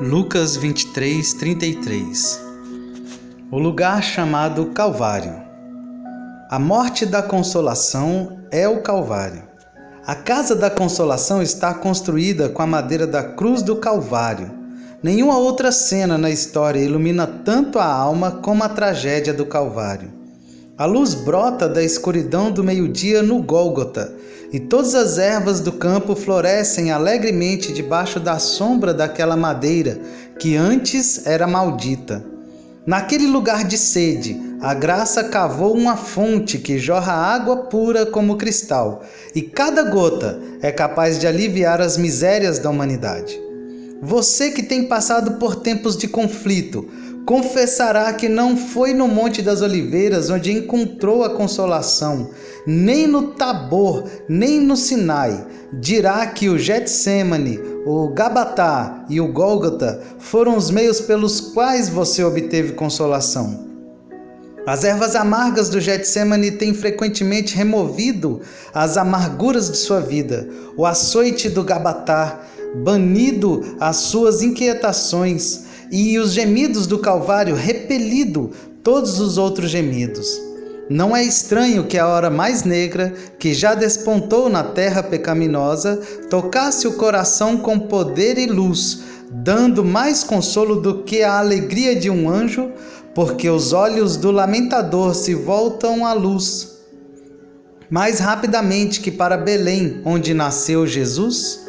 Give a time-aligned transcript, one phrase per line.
[0.00, 2.40] Lucas 23, 33
[3.48, 5.40] O lugar chamado Calvário.
[6.50, 9.44] A morte da consolação é o Calvário.
[10.04, 14.50] A casa da consolação está construída com a madeira da cruz do Calvário.
[15.00, 20.23] Nenhuma outra cena na história ilumina tanto a alma como a tragédia do Calvário.
[20.76, 24.12] A luz brota da escuridão do meio-dia no Gólgota,
[24.52, 30.00] e todas as ervas do campo florescem alegremente debaixo da sombra daquela madeira
[30.36, 32.24] que antes era maldita.
[32.84, 39.04] Naquele lugar de sede, a graça cavou uma fonte que jorra água pura como cristal,
[39.32, 43.43] e cada gota é capaz de aliviar as misérias da humanidade.
[44.06, 46.86] Você que tem passado por tempos de conflito,
[47.24, 52.28] confessará que não foi no Monte das Oliveiras onde encontrou a consolação,
[52.66, 55.46] nem no Tabor, nem no Sinai.
[55.80, 62.22] Dirá que o Getsemane, o Gabatá e o Gólgota foram os meios pelos quais você
[62.22, 63.64] obteve consolação.
[64.66, 68.42] As ervas amargas do Getsemane têm frequentemente removido
[68.74, 70.46] as amarguras de sua vida.
[70.76, 72.40] O açoite do Gabatá,
[72.82, 78.50] banido as suas inquietações, e os gemidos do Calvário repelido
[78.82, 80.40] todos os outros gemidos.
[80.90, 86.86] Não é estranho que a hora mais negra, que já despontou na terra pecaminosa, tocasse
[86.86, 92.28] o coração com poder e luz, dando mais consolo do que a alegria de um
[92.28, 92.70] anjo,
[93.14, 96.74] porque os olhos do lamentador se voltam à luz.
[97.88, 101.63] Mais rapidamente que para Belém, onde nasceu Jesus?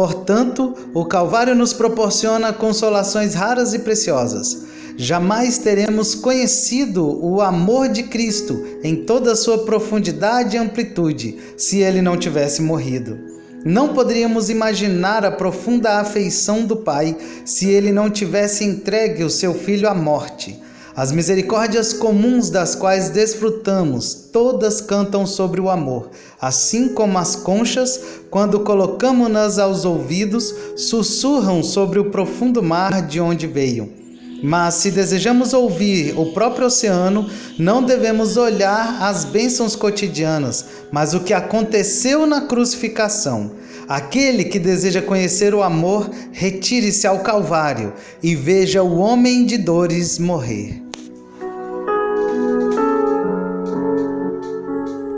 [0.00, 4.62] Portanto, o Calvário nos proporciona consolações raras e preciosas.
[4.96, 11.80] Jamais teremos conhecido o amor de Cristo em toda a sua profundidade e amplitude se
[11.80, 13.18] ele não tivesse morrido.
[13.62, 17.14] Não poderíamos imaginar a profunda afeição do Pai
[17.44, 20.58] se ele não tivesse entregue o seu filho à morte.
[20.96, 28.00] As misericórdias comuns das quais desfrutamos, todas cantam sobre o amor, assim como as conchas,
[28.28, 33.99] quando colocamos-nas aos ouvidos, sussurram sobre o profundo mar de onde veio.
[34.42, 37.28] Mas se desejamos ouvir o próprio oceano,
[37.58, 43.52] não devemos olhar as bênçãos cotidianas, mas o que aconteceu na crucificação.
[43.88, 47.92] Aquele que deseja conhecer o amor, retire-se ao Calvário
[48.22, 50.89] e veja o homem de dores morrer.